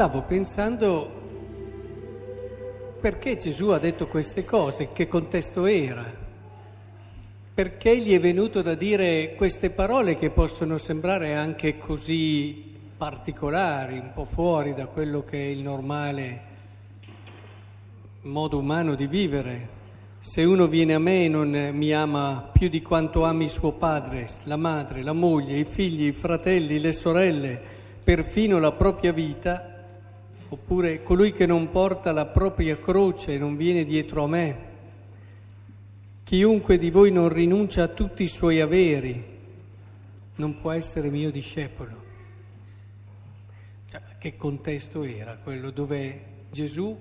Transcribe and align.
stavo 0.00 0.22
pensando 0.22 1.10
perché 3.02 3.36
Gesù 3.36 3.68
ha 3.68 3.78
detto 3.78 4.06
queste 4.06 4.46
cose, 4.46 4.94
che 4.94 5.08
contesto 5.08 5.66
era, 5.66 6.02
perché 7.52 7.98
gli 7.98 8.14
è 8.14 8.18
venuto 8.18 8.62
da 8.62 8.74
dire 8.74 9.34
queste 9.34 9.68
parole 9.68 10.16
che 10.16 10.30
possono 10.30 10.78
sembrare 10.78 11.34
anche 11.34 11.76
così 11.76 12.78
particolari, 12.96 13.98
un 13.98 14.12
po' 14.14 14.24
fuori 14.24 14.72
da 14.72 14.86
quello 14.86 15.22
che 15.22 15.36
è 15.38 15.48
il 15.48 15.60
normale 15.60 16.40
modo 18.22 18.56
umano 18.56 18.94
di 18.94 19.06
vivere. 19.06 19.68
Se 20.18 20.42
uno 20.44 20.66
viene 20.66 20.94
a 20.94 20.98
me 20.98 21.26
e 21.26 21.28
non 21.28 21.72
mi 21.74 21.92
ama 21.92 22.48
più 22.50 22.70
di 22.70 22.80
quanto 22.80 23.24
ami 23.24 23.48
suo 23.48 23.72
padre, 23.72 24.28
la 24.44 24.56
madre, 24.56 25.02
la 25.02 25.12
moglie, 25.12 25.58
i 25.58 25.66
figli, 25.66 26.06
i 26.06 26.12
fratelli, 26.12 26.80
le 26.80 26.92
sorelle, 26.92 27.60
perfino 28.02 28.58
la 28.58 28.72
propria 28.72 29.12
vita, 29.12 29.69
oppure 30.52 31.02
colui 31.04 31.32
che 31.32 31.46
non 31.46 31.70
porta 31.70 32.10
la 32.10 32.26
propria 32.26 32.76
croce 32.76 33.34
e 33.34 33.38
non 33.38 33.56
viene 33.56 33.84
dietro 33.84 34.24
a 34.24 34.28
me, 34.28 34.68
chiunque 36.24 36.76
di 36.76 36.90
voi 36.90 37.12
non 37.12 37.28
rinuncia 37.28 37.84
a 37.84 37.88
tutti 37.88 38.24
i 38.24 38.28
suoi 38.28 38.60
averi, 38.60 39.38
non 40.36 40.60
può 40.60 40.72
essere 40.72 41.08
mio 41.08 41.30
discepolo. 41.30 42.02
Cioè, 43.88 44.00
che 44.18 44.36
contesto 44.36 45.04
era 45.04 45.36
quello 45.36 45.70
dove 45.70 46.22
Gesù 46.50 46.98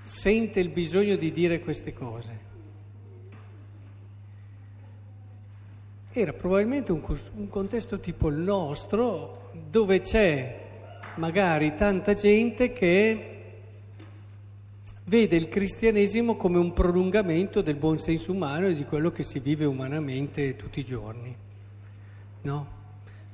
sente 0.00 0.60
il 0.60 0.70
bisogno 0.70 1.14
di 1.14 1.30
dire 1.30 1.60
queste 1.60 1.92
cose. 1.92 2.44
Era 6.10 6.32
probabilmente 6.32 6.90
un, 6.90 7.02
un 7.34 7.48
contesto 7.48 8.00
tipo 8.00 8.28
il 8.28 8.36
nostro, 8.36 9.52
dove 9.70 10.00
c'è 10.00 10.65
magari 11.16 11.74
tanta 11.74 12.14
gente 12.14 12.72
che 12.72 13.32
vede 15.04 15.36
il 15.36 15.48
cristianesimo 15.48 16.36
come 16.36 16.58
un 16.58 16.72
prolungamento 16.72 17.60
del 17.60 17.76
buon 17.76 17.98
senso 17.98 18.32
umano 18.32 18.66
e 18.66 18.74
di 18.74 18.84
quello 18.84 19.10
che 19.10 19.22
si 19.22 19.38
vive 19.38 19.64
umanamente 19.64 20.56
tutti 20.56 20.80
i 20.80 20.84
giorni. 20.84 21.36
No? 22.42 22.74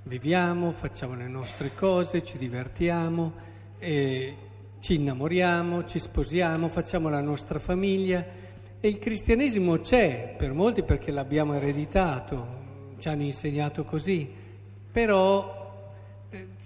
Viviamo, 0.04 0.70
facciamo 0.70 1.14
le 1.14 1.28
nostre 1.28 1.74
cose, 1.74 2.22
ci 2.22 2.38
divertiamo. 2.38 3.50
E 3.78 4.36
ci 4.82 4.94
innamoriamo, 4.94 5.84
ci 5.84 6.00
sposiamo, 6.00 6.68
facciamo 6.68 7.08
la 7.08 7.20
nostra 7.20 7.60
famiglia 7.60 8.26
e 8.80 8.88
il 8.88 8.98
cristianesimo 8.98 9.78
c'è 9.78 10.34
per 10.36 10.52
molti 10.52 10.82
perché 10.82 11.12
l'abbiamo 11.12 11.54
ereditato, 11.54 12.46
ci 12.98 13.08
hanno 13.08 13.22
insegnato 13.22 13.84
così, 13.84 14.28
però 14.90 15.56
eh, 15.56 15.61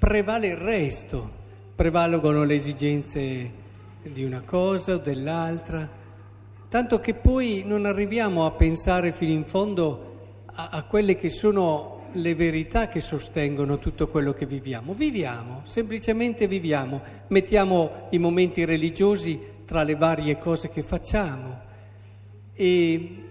prevale 0.07 0.47
il 0.47 0.57
resto, 0.57 1.29
prevalgono 1.75 2.45
le 2.45 2.55
esigenze 2.55 3.51
di 4.05 4.23
una 4.23 4.41
cosa 4.43 4.95
o 4.95 4.99
dell'altra, 4.99 5.91
tanto 6.69 7.01
che 7.01 7.15
poi 7.15 7.65
non 7.67 7.87
arriviamo 7.87 8.47
a 8.47 8.53
pensare 8.53 9.11
fino 9.11 9.33
in 9.33 9.45
fondo 9.45 10.45
a, 10.47 10.69
a 10.71 10.85
quelle 10.85 11.17
che 11.17 11.29
sono 11.29 12.05
le 12.13 12.37
verità 12.37 12.87
che 12.87 13.01
sostengono 13.01 13.79
tutto 13.79 14.07
quello 14.07 14.33
che 14.33 14.47
viviamo. 14.47 14.95
Viviamo, 14.95 15.63
semplicemente 15.65 16.47
viviamo, 16.47 17.03
mettiamo 17.27 18.07
i 18.11 18.19
momenti 18.19 18.65
religiosi 18.65 19.41
tra 19.65 19.83
le 19.83 19.97
varie 19.97 20.39
cose 20.39 20.71
che 20.71 20.85
facciamo. 20.85 21.63
E 22.55 23.25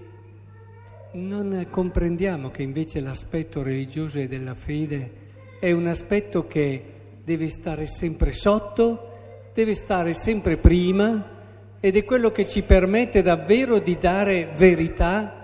non 1.13 1.67
comprendiamo 1.69 2.49
che 2.49 2.63
invece 2.63 2.99
l'aspetto 2.99 3.63
religioso 3.63 4.19
e 4.19 4.27
della 4.27 4.55
fede 4.55 5.23
è 5.59 5.71
un 5.71 5.87
aspetto 5.87 6.47
che 6.47 6.83
deve 7.23 7.49
stare 7.49 7.87
sempre 7.87 8.31
sotto, 8.31 9.49
deve 9.53 9.73
stare 9.73 10.13
sempre 10.13 10.57
prima 10.57 11.33
ed 11.79 11.97
è 11.97 12.03
quello 12.03 12.31
che 12.31 12.45
ci 12.45 12.61
permette 12.61 13.21
davvero 13.21 13.79
di 13.79 13.97
dare 13.97 14.49
verità 14.55 15.43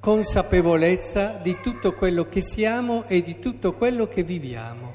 consapevolezza 0.00 1.38
di 1.42 1.56
tutto 1.60 1.94
quello 1.94 2.28
che 2.28 2.40
siamo 2.40 3.04
e 3.08 3.22
di 3.22 3.38
tutto 3.38 3.74
quello 3.74 4.06
che 4.06 4.22
viviamo. 4.22 4.94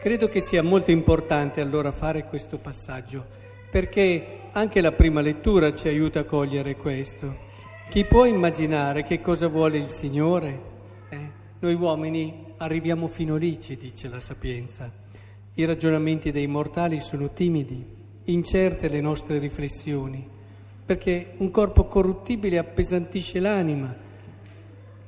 Credo 0.00 0.28
che 0.28 0.40
sia 0.40 0.62
molto 0.62 0.90
importante 0.90 1.60
allora 1.60 1.90
fare 1.92 2.24
questo 2.24 2.58
passaggio, 2.58 3.24
perché 3.70 4.40
anche 4.52 4.80
la 4.80 4.92
prima 4.92 5.20
lettura 5.20 5.72
ci 5.72 5.88
aiuta 5.88 6.20
a 6.20 6.24
cogliere 6.24 6.76
questo. 6.76 7.46
Chi 7.88 8.04
può 8.04 8.26
immaginare 8.26 9.02
che 9.02 9.20
cosa 9.20 9.48
vuole 9.48 9.78
il 9.78 9.88
Signore? 9.88 10.60
Eh? 11.08 11.30
Noi 11.60 11.74
uomini 11.74 12.47
arriviamo 12.58 13.06
fino 13.06 13.36
lì, 13.36 13.60
ci 13.60 13.76
dice 13.76 14.08
la 14.08 14.20
sapienza. 14.20 14.90
I 15.54 15.64
ragionamenti 15.64 16.30
dei 16.30 16.46
mortali 16.46 17.00
sono 17.00 17.32
timidi, 17.32 17.84
incerte 18.24 18.88
le 18.88 19.00
nostre 19.00 19.38
riflessioni, 19.38 20.26
perché 20.84 21.34
un 21.38 21.50
corpo 21.50 21.86
corruttibile 21.86 22.58
appesantisce 22.58 23.40
l'anima 23.40 23.94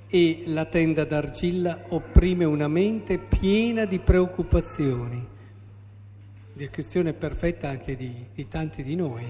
e 0.08 0.42
la 0.46 0.64
tenda 0.64 1.04
d'argilla 1.04 1.84
opprime 1.88 2.44
una 2.44 2.68
mente 2.68 3.18
piena 3.18 3.84
di 3.84 3.98
preoccupazioni. 4.00 5.26
Descrizione 6.52 7.12
perfetta 7.12 7.68
anche 7.68 7.94
di, 7.94 8.26
di 8.34 8.48
tanti 8.48 8.82
di 8.82 8.96
noi, 8.96 9.24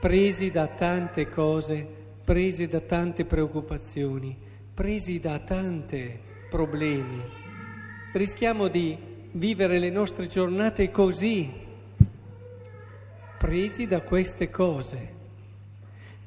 presi 0.00 0.50
da 0.50 0.68
tante 0.68 1.28
cose, 1.28 1.86
presi 2.24 2.68
da 2.68 2.80
tante 2.80 3.24
preoccupazioni, 3.24 4.36
presi 4.72 5.18
da 5.18 5.38
tanti 5.40 6.36
problemi. 6.48 7.20
Rischiamo 8.12 8.68
di 8.68 8.96
vivere 9.32 9.78
le 9.78 9.90
nostre 9.90 10.26
giornate 10.26 10.90
così, 10.90 11.50
presi 13.38 13.86
da 13.86 14.02
queste 14.02 14.50
cose. 14.50 15.16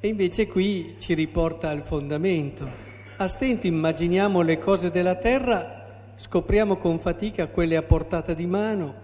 E 0.00 0.08
invece 0.08 0.46
qui 0.46 0.94
ci 0.98 1.14
riporta 1.14 1.68
al 1.68 1.82
fondamento 1.82 2.90
a 3.22 3.28
stento 3.28 3.68
immaginiamo 3.68 4.42
le 4.42 4.58
cose 4.58 4.90
della 4.90 5.14
terra, 5.14 6.12
scopriamo 6.16 6.76
con 6.76 6.98
fatica 6.98 7.46
quelle 7.46 7.76
a 7.76 7.82
portata 7.82 8.34
di 8.34 8.46
mano, 8.46 8.94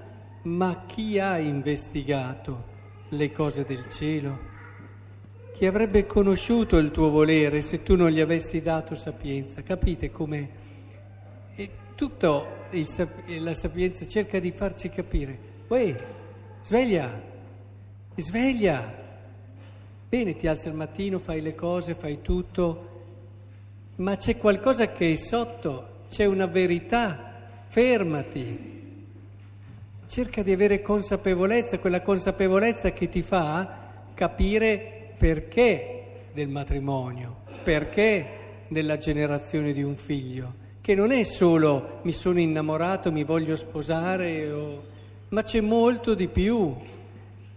ma 0.42 0.86
chi 0.86 1.20
ha 1.20 1.38
investigato 1.38 2.64
le 3.10 3.30
cose 3.30 3.64
del 3.64 3.88
cielo? 3.88 4.36
Chi 5.54 5.66
avrebbe 5.66 6.04
conosciuto 6.04 6.78
il 6.78 6.90
tuo 6.90 7.10
volere 7.10 7.60
se 7.60 7.84
tu 7.84 7.94
non 7.94 8.10
gli 8.10 8.18
avessi 8.18 8.60
dato 8.60 8.96
sapienza? 8.96 9.62
Capite 9.62 10.10
come 10.10 10.48
e 11.58 11.70
tutto 11.96 12.66
il, 12.70 12.86
la 13.42 13.52
sapienza 13.52 14.06
cerca 14.06 14.38
di 14.38 14.52
farci 14.52 14.90
capire. 14.90 15.36
Uè, 15.66 15.96
sveglia, 16.62 17.20
sveglia. 18.14 19.06
Bene, 20.08 20.36
ti 20.36 20.46
alzi 20.46 20.68
al 20.68 20.76
mattino, 20.76 21.18
fai 21.18 21.40
le 21.40 21.56
cose, 21.56 21.94
fai 21.94 22.22
tutto, 22.22 22.88
ma 23.96 24.16
c'è 24.16 24.36
qualcosa 24.36 24.92
che 24.92 25.10
è 25.10 25.14
sotto, 25.16 26.04
c'è 26.08 26.26
una 26.26 26.46
verità, 26.46 27.34
fermati. 27.66 28.76
Cerca 30.06 30.42
di 30.44 30.52
avere 30.52 30.80
consapevolezza, 30.80 31.80
quella 31.80 32.02
consapevolezza 32.02 32.92
che 32.92 33.08
ti 33.08 33.22
fa 33.22 34.04
capire 34.14 35.12
perché 35.18 36.28
del 36.32 36.48
matrimonio, 36.48 37.38
perché 37.64 38.26
della 38.68 38.96
generazione 38.96 39.72
di 39.72 39.82
un 39.82 39.96
figlio, 39.96 40.57
che 40.88 40.94
non 40.94 41.10
è 41.10 41.22
solo 41.22 41.98
mi 42.04 42.12
sono 42.12 42.40
innamorato, 42.40 43.12
mi 43.12 43.22
voglio 43.22 43.56
sposare, 43.56 44.50
o... 44.50 44.84
ma 45.28 45.42
c'è 45.42 45.60
molto 45.60 46.14
di 46.14 46.28
più. 46.28 46.74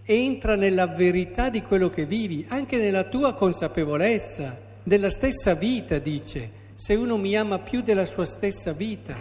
Entra 0.03 0.57
nella 0.57 0.88
verità 0.88 1.50
di 1.50 1.61
quello 1.61 1.89
che 1.89 2.06
vivi, 2.06 2.45
anche 2.50 2.75
nella 2.75 3.06
tua 3.06 3.33
consapevolezza 3.33 4.59
della 4.83 5.09
stessa 5.09 5.53
vita, 5.53 5.97
dice, 5.97 6.51
se 6.75 6.94
uno 6.95 7.15
mi 7.15 7.33
ama 7.38 7.59
più 7.59 7.81
della 7.81 8.03
sua 8.03 8.25
stessa 8.25 8.73
vita. 8.73 9.15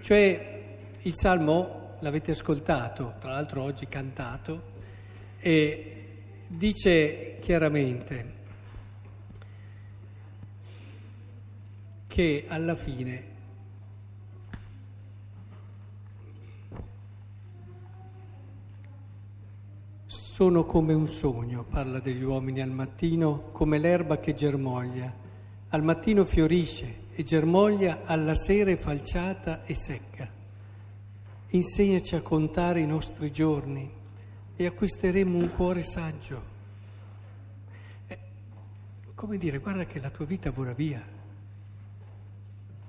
Cioè 0.00 0.60
il 1.02 1.14
Salmo, 1.16 1.96
l'avete 2.02 2.30
ascoltato, 2.30 3.14
tra 3.18 3.32
l'altro 3.32 3.62
oggi 3.62 3.88
cantato, 3.88 4.62
e 5.40 5.92
dice 6.46 7.38
chiaramente 7.40 8.41
che 12.12 12.44
alla 12.46 12.74
fine 12.74 13.30
Sono 20.04 20.64
come 20.64 20.92
un 20.92 21.06
sogno, 21.06 21.64
parla 21.64 22.00
degli 22.00 22.22
uomini 22.22 22.60
al 22.60 22.70
mattino, 22.70 23.50
come 23.52 23.78
l'erba 23.78 24.18
che 24.18 24.34
germoglia. 24.34 25.10
Al 25.68 25.82
mattino 25.82 26.24
fiorisce 26.24 27.04
e 27.14 27.22
germoglia, 27.22 28.02
alla 28.04 28.34
sera 28.34 28.70
è 28.70 28.76
falciata 28.76 29.64
e 29.64 29.74
secca. 29.74 30.28
Insegnaci 31.48 32.16
a 32.16 32.22
contare 32.22 32.80
i 32.80 32.86
nostri 32.86 33.30
giorni 33.30 33.90
e 34.56 34.66
acquisteremo 34.66 35.38
un 35.38 35.50
cuore 35.50 35.82
saggio. 35.82 36.42
Eh, 38.06 38.18
come 39.14 39.38
dire, 39.38 39.58
guarda 39.58 39.86
che 39.86 40.00
la 40.00 40.10
tua 40.10 40.24
vita 40.26 40.50
vola 40.50 40.72
via. 40.72 41.11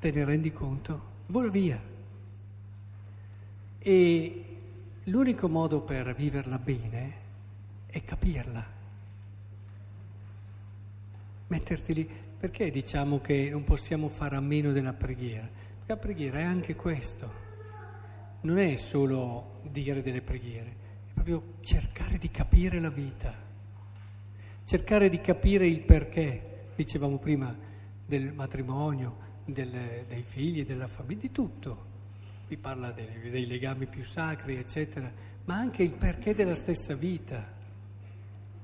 Te 0.04 0.12
ne 0.12 0.26
rendi 0.26 0.52
conto? 0.52 1.02
Vola 1.28 1.50
via. 1.50 1.82
E 3.80 4.46
l'unico 5.06 5.48
modo 5.48 5.80
per 5.80 6.14
viverla 6.14 6.60
bene 6.60 7.14
è 7.86 8.04
capirla. 8.04 8.66
Metterti 11.48 11.94
lì. 11.94 12.10
Perché 12.38 12.70
diciamo 12.70 13.22
che 13.22 13.48
non 13.50 13.64
possiamo 13.64 14.10
fare 14.10 14.36
a 14.36 14.42
meno 14.42 14.74
della 14.74 14.92
preghiera? 14.92 15.48
Perché 15.48 15.86
la 15.86 15.96
preghiera 15.96 16.40
è 16.40 16.44
anche 16.44 16.76
questo. 16.76 17.32
Non 18.42 18.58
è 18.58 18.76
solo 18.76 19.62
dire 19.72 20.02
delle 20.02 20.22
preghiere, 20.22 20.70
è 20.70 21.14
proprio 21.14 21.54
cercare 21.62 22.18
di 22.18 22.30
capire 22.30 22.82
la 22.82 22.90
vita, 22.90 23.34
cercare 24.66 25.08
di 25.08 25.22
capire 25.22 25.66
il 25.66 25.80
perché, 25.80 26.72
dicevamo 26.76 27.20
prima, 27.20 27.56
del 28.06 28.34
matrimonio, 28.34 29.32
del, 29.46 30.06
dei 30.08 30.22
figli, 30.22 30.66
della 30.66 30.88
famiglia, 30.88 31.22
di 31.22 31.32
tutto 31.32 31.92
vi 32.54 32.58
parla 32.58 32.92
dei, 32.92 33.32
dei 33.32 33.48
legami 33.48 33.88
più 33.88 34.04
sacri, 34.04 34.58
eccetera, 34.58 35.12
ma 35.46 35.56
anche 35.56 35.82
il 35.82 35.94
perché 35.94 36.36
della 36.36 36.56
stessa 36.56 36.94
vita, 36.94 37.52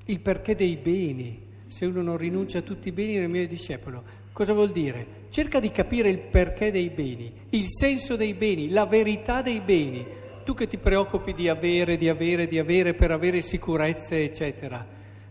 il 0.05 0.19
perché 0.19 0.55
dei 0.55 0.75
beni. 0.75 1.47
Se 1.67 1.85
uno 1.85 2.01
non 2.01 2.17
rinuncia 2.17 2.59
a 2.59 2.63
tutti 2.63 2.89
i 2.89 2.91
beni 2.91 3.17
nel 3.17 3.29
mio 3.29 3.47
discepolo, 3.47 4.03
cosa 4.31 4.53
vuol 4.53 4.71
dire? 4.71 5.27
Cerca 5.29 5.59
di 5.59 5.71
capire 5.71 6.09
il 6.09 6.19
perché 6.19 6.71
dei 6.71 6.89
beni, 6.89 7.31
il 7.49 7.67
senso 7.67 8.15
dei 8.15 8.33
beni, 8.33 8.69
la 8.69 8.85
verità 8.85 9.41
dei 9.41 9.59
beni. 9.59 10.05
Tu 10.43 10.53
che 10.53 10.67
ti 10.67 10.77
preoccupi 10.77 11.33
di 11.33 11.47
avere, 11.47 11.95
di 11.95 12.09
avere, 12.09 12.47
di 12.47 12.57
avere 12.57 12.93
per 12.93 13.11
avere 13.11 13.41
sicurezze, 13.41 14.23
eccetera, 14.23 14.85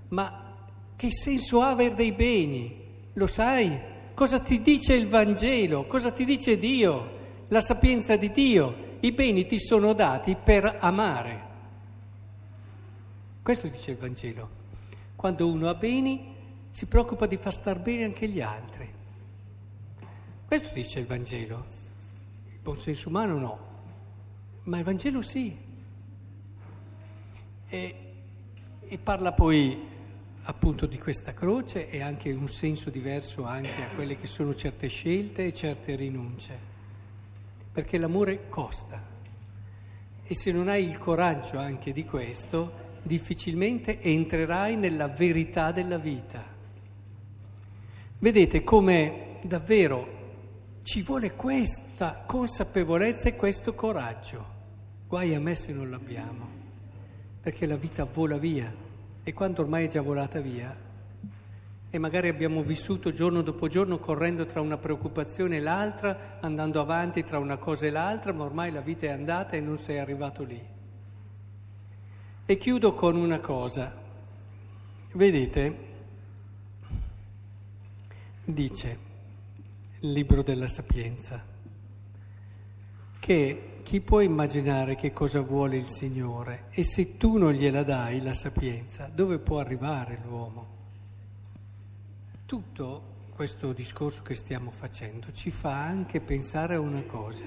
ma 0.08 0.66
che 0.94 1.12
senso 1.12 1.60
ha 1.60 1.70
avere 1.70 1.94
dei 1.94 2.12
beni? 2.12 2.76
Lo 3.14 3.26
sai? 3.26 3.76
Cosa 4.18 4.40
ti 4.40 4.60
dice 4.60 4.94
il 4.94 5.06
Vangelo? 5.06 5.84
Cosa 5.84 6.10
ti 6.10 6.24
dice 6.24 6.58
Dio? 6.58 7.16
la 7.48 7.60
sapienza 7.60 8.16
di 8.16 8.30
Dio, 8.30 8.96
i 9.00 9.12
beni 9.12 9.46
ti 9.46 9.58
sono 9.58 9.92
dati 9.92 10.36
per 10.36 10.78
amare. 10.80 11.46
Questo 13.42 13.68
dice 13.68 13.92
il 13.92 13.96
Vangelo. 13.96 14.56
Quando 15.16 15.48
uno 15.48 15.68
ha 15.68 15.74
beni 15.74 16.34
si 16.70 16.86
preoccupa 16.86 17.26
di 17.26 17.36
far 17.36 17.52
star 17.52 17.80
bene 17.80 18.04
anche 18.04 18.28
gli 18.28 18.40
altri. 18.40 18.92
Questo 20.46 20.70
dice 20.74 21.00
il 21.00 21.06
Vangelo. 21.06 21.66
Il 22.50 22.58
buon 22.60 22.76
senso 22.76 23.08
umano 23.08 23.38
no, 23.38 23.58
ma 24.64 24.78
il 24.78 24.84
Vangelo 24.84 25.22
sì. 25.22 25.56
E, 27.68 27.96
e 28.80 28.98
parla 28.98 29.32
poi 29.32 29.87
appunto 30.48 30.86
di 30.86 30.98
questa 30.98 31.34
croce 31.34 31.90
e 31.90 32.00
anche 32.00 32.32
un 32.32 32.48
senso 32.48 32.88
diverso 32.88 33.44
anche 33.44 33.82
a 33.82 33.94
quelle 33.94 34.16
che 34.16 34.26
sono 34.26 34.54
certe 34.54 34.88
scelte 34.88 35.44
e 35.44 35.52
certe 35.52 35.94
rinunce 35.94 36.76
perché 37.70 37.98
l'amore 37.98 38.48
costa. 38.48 39.00
E 40.24 40.34
se 40.34 40.50
non 40.50 40.66
hai 40.66 40.88
il 40.88 40.98
coraggio 40.98 41.58
anche 41.58 41.92
di 41.92 42.04
questo, 42.04 42.86
difficilmente 43.02 44.00
entrerai 44.00 44.76
nella 44.76 45.06
verità 45.06 45.70
della 45.70 45.98
vita. 45.98 46.44
Vedete 48.18 48.64
come 48.64 49.36
davvero 49.42 50.16
ci 50.82 51.02
vuole 51.02 51.34
questa 51.34 52.24
consapevolezza 52.26 53.28
e 53.28 53.36
questo 53.36 53.74
coraggio. 53.74 54.56
Guai 55.06 55.34
a 55.34 55.40
me 55.40 55.54
se 55.54 55.72
non 55.72 55.88
l'abbiamo, 55.88 56.48
perché 57.40 57.64
la 57.64 57.76
vita 57.76 58.04
vola 58.04 58.38
via 58.38 58.86
e 59.28 59.34
quando 59.34 59.60
ormai 59.60 59.84
è 59.84 59.88
già 59.88 60.00
volata 60.00 60.40
via, 60.40 60.74
e 61.90 61.98
magari 61.98 62.28
abbiamo 62.28 62.62
vissuto 62.62 63.12
giorno 63.12 63.42
dopo 63.42 63.68
giorno 63.68 63.98
correndo 63.98 64.46
tra 64.46 64.62
una 64.62 64.78
preoccupazione 64.78 65.56
e 65.56 65.60
l'altra, 65.60 66.38
andando 66.40 66.80
avanti 66.80 67.22
tra 67.24 67.38
una 67.38 67.58
cosa 67.58 67.84
e 67.84 67.90
l'altra, 67.90 68.32
ma 68.32 68.44
ormai 68.44 68.72
la 68.72 68.80
vita 68.80 69.04
è 69.04 69.10
andata 69.10 69.54
e 69.54 69.60
non 69.60 69.76
sei 69.76 69.98
arrivato 69.98 70.44
lì. 70.44 70.58
E 72.46 72.56
chiudo 72.56 72.94
con 72.94 73.16
una 73.16 73.38
cosa. 73.38 73.94
Vedete, 75.12 75.78
dice 78.44 78.98
il 80.00 80.10
libro 80.12 80.42
della 80.42 80.68
sapienza, 80.68 81.44
che 83.20 83.77
chi 83.88 84.02
può 84.02 84.20
immaginare 84.20 84.96
che 84.96 85.14
cosa 85.14 85.40
vuole 85.40 85.78
il 85.78 85.86
Signore 85.86 86.64
e 86.68 86.84
se 86.84 87.16
tu 87.16 87.38
non 87.38 87.52
gliela 87.52 87.84
dai 87.84 88.20
la 88.20 88.34
sapienza, 88.34 89.08
dove 89.10 89.38
può 89.38 89.60
arrivare 89.60 90.20
l'uomo? 90.26 90.66
Tutto 92.44 93.30
questo 93.34 93.72
discorso 93.72 94.20
che 94.20 94.34
stiamo 94.34 94.70
facendo 94.70 95.32
ci 95.32 95.50
fa 95.50 95.80
anche 95.86 96.20
pensare 96.20 96.74
a 96.74 96.80
una 96.80 97.02
cosa, 97.04 97.46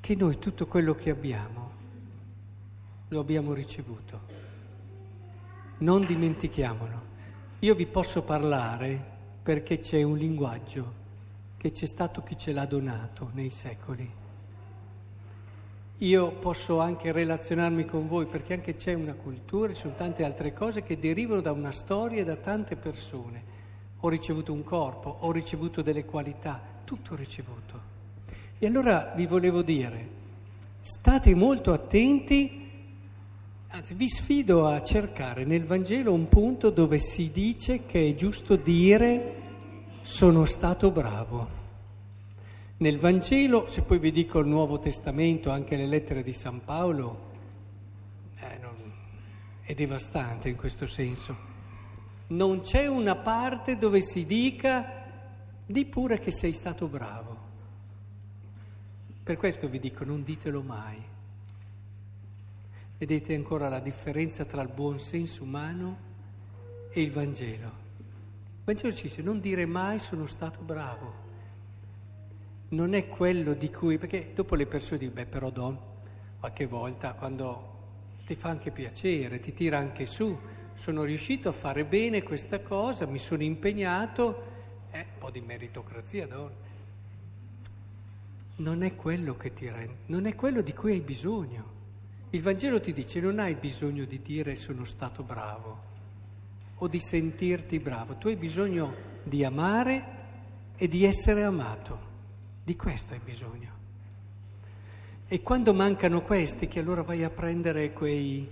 che 0.00 0.14
noi 0.14 0.38
tutto 0.38 0.66
quello 0.66 0.94
che 0.94 1.10
abbiamo 1.10 1.72
lo 3.08 3.20
abbiamo 3.20 3.52
ricevuto. 3.52 4.22
Non 5.80 6.06
dimentichiamolo. 6.06 7.02
Io 7.58 7.74
vi 7.74 7.84
posso 7.84 8.22
parlare 8.22 8.98
perché 9.42 9.76
c'è 9.76 10.02
un 10.02 10.16
linguaggio 10.16 11.02
che 11.64 11.70
c'è 11.70 11.86
stato 11.86 12.22
chi 12.22 12.36
ce 12.36 12.52
l'ha 12.52 12.66
donato 12.66 13.30
nei 13.32 13.48
secoli. 13.48 14.06
Io 15.96 16.32
posso 16.32 16.78
anche 16.78 17.10
relazionarmi 17.10 17.86
con 17.86 18.06
voi 18.06 18.26
perché 18.26 18.52
anche 18.52 18.74
c'è 18.74 18.92
una 18.92 19.14
cultura, 19.14 19.72
ci 19.72 19.80
sono 19.80 19.94
tante 19.94 20.26
altre 20.26 20.52
cose 20.52 20.82
che 20.82 20.98
derivano 20.98 21.40
da 21.40 21.52
una 21.52 21.70
storia 21.70 22.20
e 22.20 22.24
da 22.24 22.36
tante 22.36 22.76
persone. 22.76 23.42
Ho 24.00 24.10
ricevuto 24.10 24.52
un 24.52 24.62
corpo, 24.62 25.08
ho 25.08 25.32
ricevuto 25.32 25.80
delle 25.80 26.04
qualità, 26.04 26.60
tutto 26.84 27.16
ricevuto. 27.16 27.80
E 28.58 28.66
allora 28.66 29.14
vi 29.16 29.24
volevo 29.24 29.62
dire, 29.62 30.08
state 30.82 31.34
molto 31.34 31.72
attenti, 31.72 32.70
anzi 33.68 33.94
vi 33.94 34.08
sfido 34.10 34.66
a 34.66 34.82
cercare 34.82 35.46
nel 35.46 35.64
Vangelo 35.64 36.12
un 36.12 36.28
punto 36.28 36.68
dove 36.68 36.98
si 36.98 37.30
dice 37.32 37.86
che 37.86 38.06
è 38.06 38.14
giusto 38.14 38.54
dire 38.56 39.40
sono 40.04 40.44
stato 40.44 40.90
bravo. 40.90 41.48
Nel 42.76 42.98
Vangelo, 42.98 43.66
se 43.66 43.80
poi 43.80 43.98
vi 43.98 44.12
dico 44.12 44.38
il 44.38 44.46
Nuovo 44.46 44.78
Testamento, 44.78 45.50
anche 45.50 45.76
le 45.76 45.86
lettere 45.86 46.22
di 46.22 46.34
San 46.34 46.62
Paolo, 46.62 47.30
eh, 48.36 48.58
non, 48.60 48.74
è 49.62 49.72
devastante 49.72 50.50
in 50.50 50.56
questo 50.56 50.86
senso. 50.86 51.34
Non 52.26 52.60
c'è 52.60 52.86
una 52.86 53.16
parte 53.16 53.78
dove 53.78 54.02
si 54.02 54.26
dica 54.26 55.06
di 55.64 55.86
pure 55.86 56.18
che 56.18 56.32
sei 56.32 56.52
stato 56.52 56.86
bravo. 56.86 57.38
Per 59.22 59.38
questo 59.38 59.68
vi 59.70 59.78
dico, 59.78 60.04
non 60.04 60.22
ditelo 60.22 60.60
mai. 60.60 61.02
Vedete 62.98 63.34
ancora 63.34 63.70
la 63.70 63.80
differenza 63.80 64.44
tra 64.44 64.60
il 64.60 64.68
buon 64.68 64.98
senso 64.98 65.44
umano 65.44 65.96
e 66.90 67.00
il 67.00 67.10
Vangelo. 67.10 67.83
Vangelo 68.64 68.94
ci 68.94 69.04
dice 69.04 69.22
non 69.22 69.40
dire 69.40 69.66
mai 69.66 69.98
sono 69.98 70.26
stato 70.26 70.60
bravo 70.62 71.24
non 72.74 72.92
è 72.94 73.08
quello 73.08 73.54
di 73.54 73.70
cui, 73.70 73.98
perché 73.98 74.32
dopo 74.34 74.54
le 74.54 74.66
persone 74.66 74.98
dicono, 74.98 75.20
beh 75.20 75.26
però 75.26 75.50
Don, 75.50 75.78
qualche 76.40 76.66
volta 76.66 77.14
quando 77.14 77.72
ti 78.26 78.34
fa 78.34 78.48
anche 78.48 78.70
piacere, 78.70 79.38
ti 79.38 79.54
tira 79.54 79.78
anche 79.78 80.06
su, 80.06 80.36
sono 80.74 81.04
riuscito 81.04 81.48
a 81.48 81.52
fare 81.52 81.84
bene 81.84 82.22
questa 82.22 82.60
cosa, 82.60 83.06
mi 83.06 83.18
sono 83.18 83.42
impegnato, 83.42 84.52
eh, 84.90 85.06
un 85.12 85.18
po' 85.18 85.30
di 85.30 85.40
meritocrazia 85.40 86.26
Don. 86.26 86.52
Non 88.56 88.82
è 88.82 88.94
quello 88.94 89.36
che 89.36 89.52
ti 89.52 89.68
rende, 89.68 89.98
non 90.06 90.26
è 90.26 90.34
quello 90.34 90.60
di 90.60 90.72
cui 90.72 90.92
hai 90.92 91.00
bisogno. 91.00 91.72
Il 92.30 92.42
Vangelo 92.42 92.80
ti 92.80 92.92
dice 92.92 93.20
non 93.20 93.38
hai 93.38 93.54
bisogno 93.54 94.04
di 94.04 94.20
dire 94.20 94.56
sono 94.56 94.84
stato 94.84 95.22
bravo 95.22 95.92
o 96.84 96.88
di 96.88 97.00
sentirti 97.00 97.78
bravo, 97.78 98.16
tu 98.16 98.28
hai 98.28 98.36
bisogno 98.36 98.94
di 99.22 99.42
amare 99.42 100.12
e 100.76 100.86
di 100.86 101.04
essere 101.04 101.42
amato. 101.42 102.12
Di 102.62 102.76
questo 102.76 103.12
hai 103.14 103.20
bisogno. 103.22 103.72
E 105.26 105.40
quando 105.42 105.72
mancano 105.74 106.22
questi, 106.22 106.68
che 106.68 106.80
allora 106.80 107.02
vai 107.02 107.24
a 107.24 107.30
prendere 107.30 107.92
quei, 107.92 108.48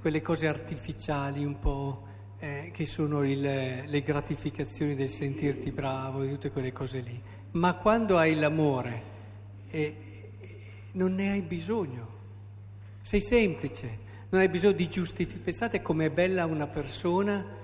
quelle 0.00 0.22
cose 0.22 0.48
artificiali 0.48 1.44
un 1.44 1.58
po' 1.58 2.06
eh, 2.38 2.70
che 2.72 2.86
sono 2.86 3.22
il, 3.22 3.40
le 3.40 4.02
gratificazioni 4.02 4.94
del 4.94 5.08
sentirti 5.08 5.70
bravo 5.70 6.22
e 6.22 6.28
tutte 6.28 6.50
quelle 6.50 6.72
cose 6.72 7.00
lì. 7.00 7.20
Ma 7.52 7.74
quando 7.74 8.16
hai 8.18 8.34
l'amore 8.34 9.02
eh, 9.68 9.96
non 10.92 11.14
ne 11.14 11.32
hai 11.32 11.42
bisogno. 11.42 12.12
Sei 13.02 13.20
semplice, 13.20 13.98
non 14.30 14.40
hai 14.40 14.48
bisogno 14.48 14.72
di 14.72 14.88
giustificare. 14.88 15.44
Pensate 15.44 15.82
com'è 15.82 16.10
bella 16.10 16.46
una 16.46 16.66
persona 16.66 17.62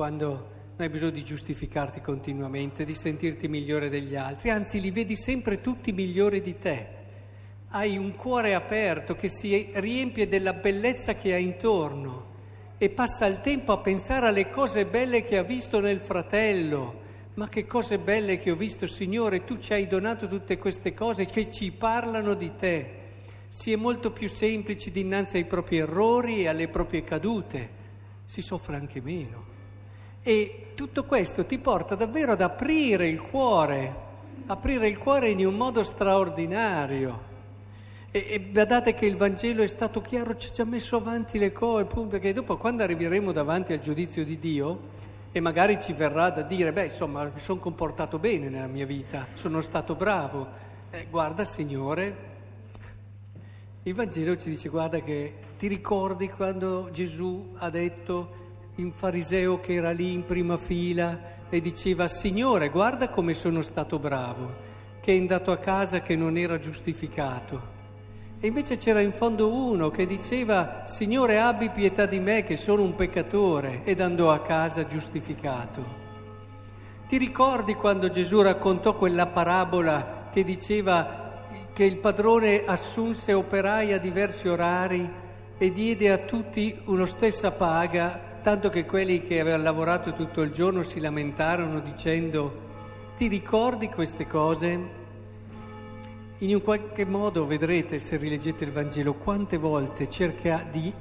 quando 0.00 0.28
non 0.28 0.76
hai 0.78 0.88
bisogno 0.88 1.10
di 1.10 1.22
giustificarti 1.22 2.00
continuamente, 2.00 2.86
di 2.86 2.94
sentirti 2.94 3.48
migliore 3.48 3.90
degli 3.90 4.16
altri, 4.16 4.48
anzi 4.48 4.80
li 4.80 4.90
vedi 4.90 5.14
sempre 5.14 5.60
tutti 5.60 5.92
migliori 5.92 6.40
di 6.40 6.56
te. 6.56 6.86
Hai 7.68 7.98
un 7.98 8.16
cuore 8.16 8.54
aperto 8.54 9.14
che 9.14 9.28
si 9.28 9.72
riempie 9.74 10.26
della 10.26 10.54
bellezza 10.54 11.12
che 11.16 11.34
hai 11.34 11.44
intorno 11.44 12.28
e 12.78 12.88
passa 12.88 13.26
il 13.26 13.42
tempo 13.42 13.72
a 13.72 13.78
pensare 13.80 14.28
alle 14.28 14.48
cose 14.48 14.86
belle 14.86 15.22
che 15.22 15.36
ha 15.36 15.42
visto 15.42 15.80
nel 15.80 15.98
fratello, 15.98 17.00
ma 17.34 17.50
che 17.50 17.66
cose 17.66 17.98
belle 17.98 18.38
che 18.38 18.52
ho 18.52 18.56
visto, 18.56 18.86
Signore, 18.86 19.44
tu 19.44 19.58
ci 19.58 19.74
hai 19.74 19.86
donato 19.86 20.28
tutte 20.28 20.56
queste 20.56 20.94
cose 20.94 21.26
che 21.26 21.50
ci 21.50 21.72
parlano 21.72 22.32
di 22.32 22.56
te. 22.56 22.90
Si 23.48 23.70
è 23.70 23.76
molto 23.76 24.12
più 24.12 24.30
semplici 24.30 24.90
dinanzi 24.90 25.36
ai 25.36 25.44
propri 25.44 25.76
errori 25.76 26.40
e 26.40 26.48
alle 26.48 26.68
proprie 26.68 27.04
cadute, 27.04 27.68
si 28.24 28.40
soffre 28.40 28.76
anche 28.76 29.02
meno. 29.02 29.49
E 30.22 30.72
tutto 30.74 31.04
questo 31.04 31.46
ti 31.46 31.58
porta 31.58 31.94
davvero 31.94 32.32
ad 32.32 32.42
aprire 32.42 33.08
il 33.08 33.20
cuore, 33.20 33.94
aprire 34.46 34.86
il 34.86 34.98
cuore 34.98 35.30
in 35.30 35.46
un 35.46 35.56
modo 35.56 35.82
straordinario. 35.82 37.28
E, 38.10 38.26
e 38.28 38.40
badate 38.40 38.92
che 38.92 39.06
il 39.06 39.16
Vangelo 39.16 39.62
è 39.62 39.66
stato 39.66 40.00
chiaro, 40.00 40.36
ci 40.36 40.48
ha 40.48 40.52
già 40.52 40.64
messo 40.64 40.96
avanti 40.96 41.38
le 41.38 41.52
cose, 41.52 41.86
perché 42.08 42.32
dopo 42.32 42.56
quando 42.56 42.82
arriveremo 42.82 43.32
davanti 43.32 43.72
al 43.72 43.78
giudizio 43.78 44.24
di 44.24 44.38
Dio, 44.38 44.98
e 45.32 45.40
magari 45.40 45.80
ci 45.80 45.92
verrà 45.92 46.30
da 46.30 46.42
dire, 46.42 46.72
beh 46.72 46.84
insomma 46.84 47.22
mi 47.24 47.38
sono 47.38 47.60
comportato 47.60 48.18
bene 48.18 48.48
nella 48.48 48.66
mia 48.66 48.84
vita, 48.84 49.26
sono 49.34 49.60
stato 49.60 49.94
bravo. 49.94 50.48
Eh, 50.90 51.06
guarda 51.08 51.44
Signore, 51.44 52.28
il 53.84 53.94
Vangelo 53.94 54.36
ci 54.36 54.50
dice, 54.50 54.68
guarda 54.68 55.00
che 55.00 55.34
ti 55.56 55.68
ricordi 55.68 56.28
quando 56.28 56.88
Gesù 56.90 57.54
ha 57.58 57.70
detto 57.70 58.48
in 58.80 58.92
fariseo 58.92 59.60
che 59.60 59.74
era 59.74 59.90
lì 59.90 60.12
in 60.12 60.24
prima 60.24 60.56
fila 60.56 61.18
e 61.50 61.60
diceva, 61.60 62.08
Signore, 62.08 62.70
guarda 62.70 63.10
come 63.10 63.34
sono 63.34 63.60
stato 63.60 63.98
bravo, 63.98 64.56
che 65.00 65.12
è 65.12 65.18
andato 65.18 65.50
a 65.52 65.58
casa 65.58 66.00
che 66.00 66.16
non 66.16 66.38
era 66.38 66.58
giustificato. 66.58 67.78
E 68.40 68.46
invece 68.46 68.76
c'era 68.76 69.00
in 69.00 69.12
fondo 69.12 69.52
uno 69.52 69.90
che 69.90 70.06
diceva, 70.06 70.84
Signore 70.86 71.38
abbi 71.38 71.68
pietà 71.68 72.06
di 72.06 72.20
me 72.20 72.42
che 72.42 72.56
sono 72.56 72.82
un 72.82 72.94
peccatore 72.94 73.82
ed 73.84 74.00
andò 74.00 74.32
a 74.32 74.40
casa 74.40 74.86
giustificato. 74.86 75.98
Ti 77.06 77.18
ricordi 77.18 77.74
quando 77.74 78.08
Gesù 78.08 78.40
raccontò 78.40 78.96
quella 78.96 79.26
parabola 79.26 80.28
che 80.32 80.42
diceva 80.42 81.44
che 81.74 81.84
il 81.84 81.98
padrone 81.98 82.64
assunse 82.64 83.34
operai 83.34 83.92
a 83.92 83.98
diversi 83.98 84.48
orari 84.48 85.08
e 85.58 85.72
diede 85.72 86.10
a 86.10 86.18
tutti 86.18 86.74
una 86.86 87.04
stessa 87.04 87.50
paga, 87.50 88.28
tanto 88.40 88.70
che 88.70 88.84
quelli 88.84 89.22
che 89.22 89.38
avevano 89.40 89.62
lavorato 89.62 90.14
tutto 90.14 90.40
il 90.40 90.50
giorno 90.50 90.82
si 90.82 90.98
lamentarono 91.00 91.80
dicendo, 91.80 92.68
ti 93.16 93.28
ricordi 93.28 93.88
queste 93.88 94.26
cose? 94.26 94.98
In 96.38 96.54
un 96.54 96.62
qualche 96.62 97.04
modo 97.04 97.46
vedrete 97.46 97.98
se 97.98 98.16
rileggete 98.16 98.64
il 98.64 98.72
Vangelo 98.72 99.14
quante 99.14 99.58
volte 99.58 100.08
cerca 100.08 100.66
di 100.70 100.92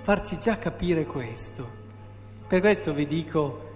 farci 0.00 0.38
già 0.38 0.56
capire 0.56 1.04
questo. 1.04 1.68
Per 2.46 2.60
questo 2.60 2.94
vi 2.94 3.06
dico, 3.06 3.70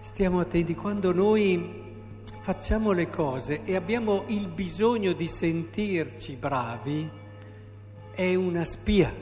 stiamo 0.00 0.40
attenti, 0.40 0.74
quando 0.74 1.14
noi 1.14 1.84
facciamo 2.40 2.92
le 2.92 3.08
cose 3.08 3.64
e 3.64 3.76
abbiamo 3.76 4.24
il 4.26 4.48
bisogno 4.48 5.12
di 5.12 5.26
sentirci 5.26 6.34
bravi, 6.34 7.10
è 8.12 8.34
una 8.34 8.64
spia, 8.64 9.12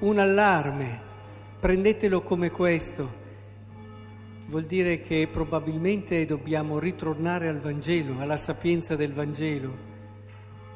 un 0.00 0.18
allarme, 0.18 1.10
prendetelo 1.62 2.22
come 2.22 2.50
questo. 2.50 3.20
Vuol 4.48 4.64
dire 4.64 5.00
che 5.00 5.28
probabilmente 5.30 6.26
dobbiamo 6.26 6.80
ritornare 6.80 7.48
al 7.48 7.60
Vangelo, 7.60 8.18
alla 8.18 8.36
sapienza 8.36 8.96
del 8.96 9.12
Vangelo 9.12 9.90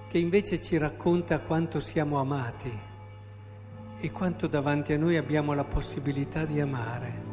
che 0.09 0.19
invece 0.19 0.61
ci 0.61 0.79
racconta 0.79 1.41
quanto 1.41 1.81
siamo 1.81 2.21
amati 2.21 2.71
e 3.99 4.11
quanto 4.13 4.47
davanti 4.47 4.93
a 4.93 4.97
noi 4.97 5.17
abbiamo 5.17 5.55
la 5.55 5.65
possibilità 5.65 6.45
di 6.45 6.61
amare. 6.61 7.26